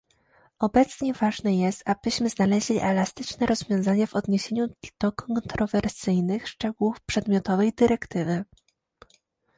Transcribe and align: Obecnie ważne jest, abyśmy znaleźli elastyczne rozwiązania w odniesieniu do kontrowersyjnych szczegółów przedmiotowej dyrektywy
Obecnie 0.59 1.13
ważne 1.13 1.55
jest, 1.55 1.83
abyśmy 1.89 2.29
znaleźli 2.29 2.79
elastyczne 2.79 3.47
rozwiązania 3.47 4.07
w 4.07 4.15
odniesieniu 4.15 4.67
do 4.99 5.11
kontrowersyjnych 5.11 6.47
szczegółów 6.47 7.01
przedmiotowej 7.01 7.73
dyrektywy 7.73 8.45